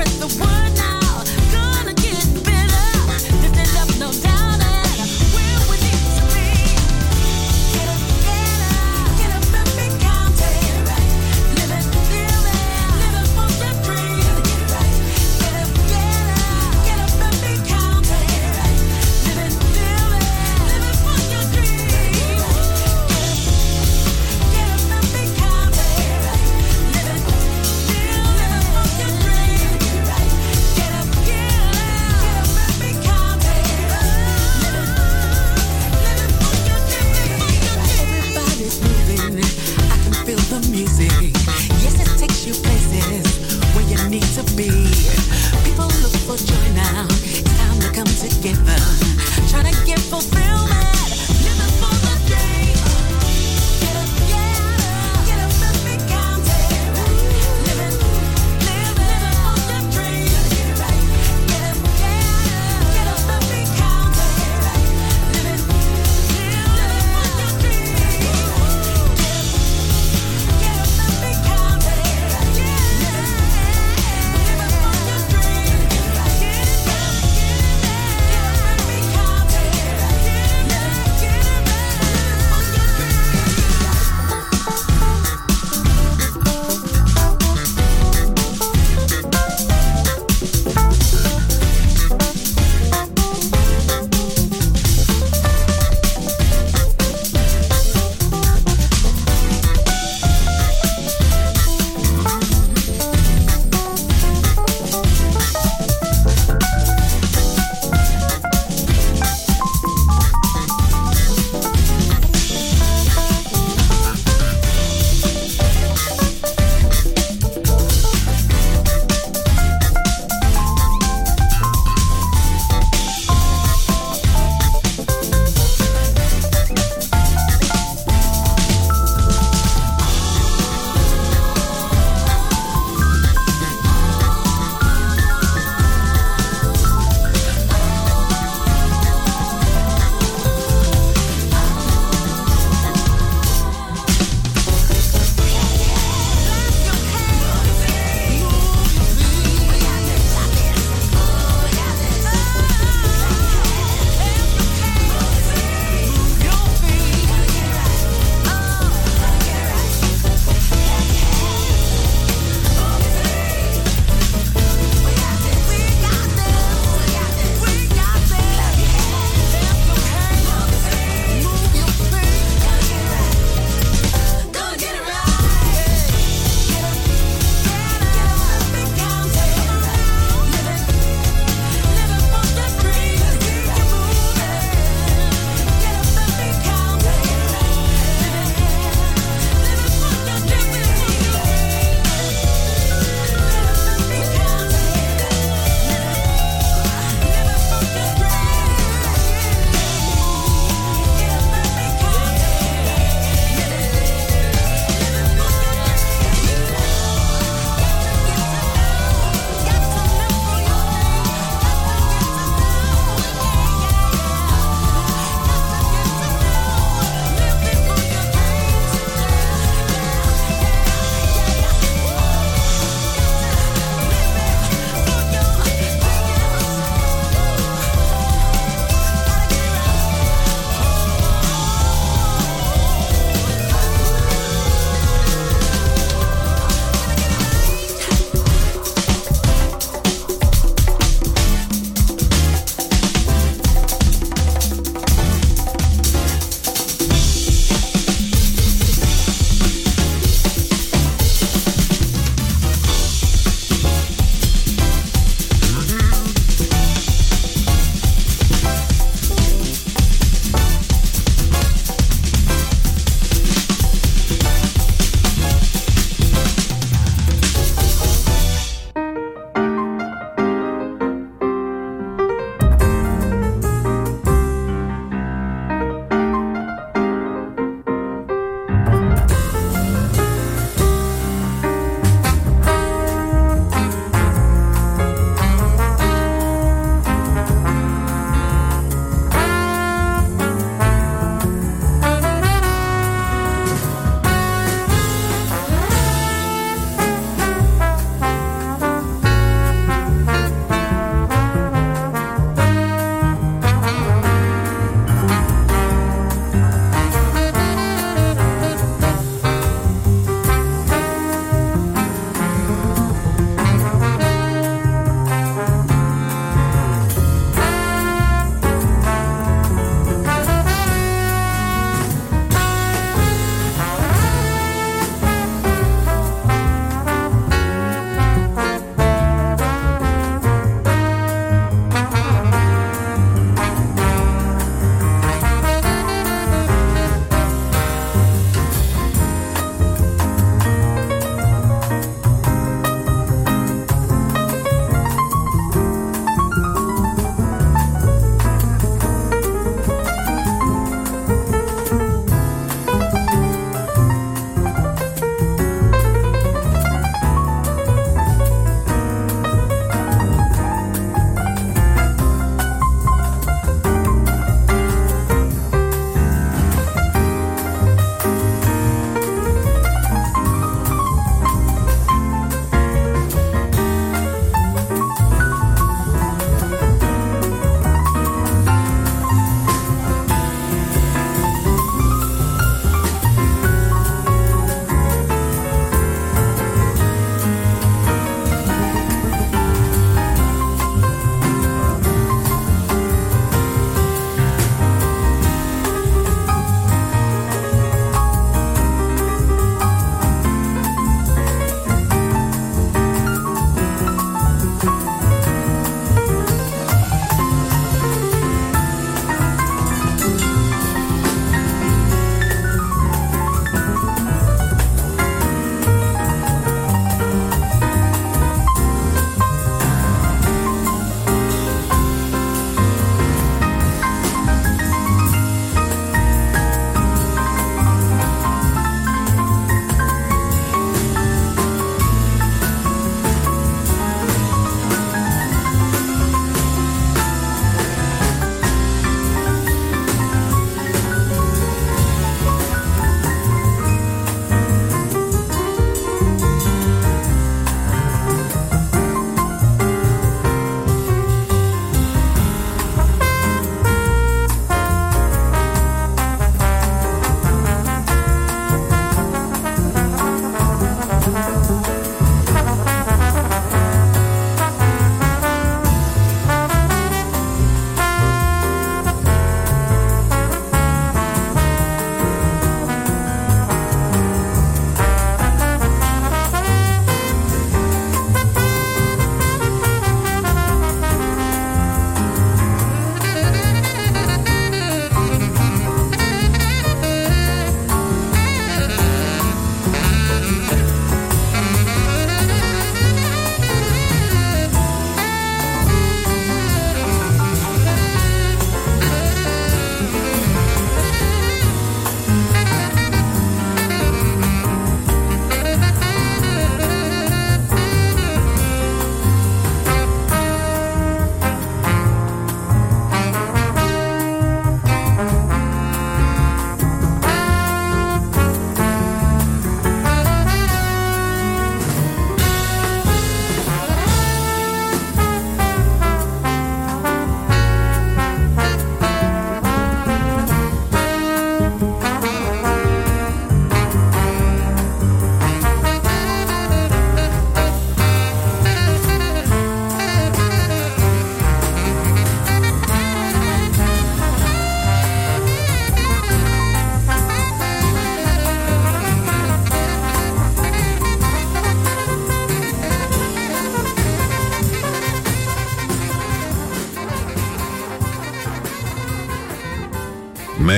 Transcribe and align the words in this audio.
with 0.00 0.18
the 0.18 0.42
one 0.42 0.69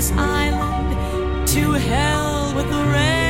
This 0.00 0.12
island 0.12 1.46
to 1.46 1.72
hell 1.72 2.54
with 2.54 2.70
the 2.70 2.84
rest. 2.86 3.29